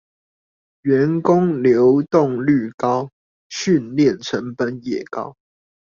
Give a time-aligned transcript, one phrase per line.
[0.81, 3.11] 員工流動率高，
[3.51, 5.37] 訓練成本也高